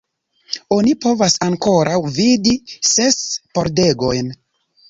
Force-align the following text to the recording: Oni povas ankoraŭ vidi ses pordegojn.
Oni 0.75 0.93
povas 1.03 1.35
ankoraŭ 1.47 1.99
vidi 2.17 2.57
ses 2.93 3.21
pordegojn. 3.59 4.35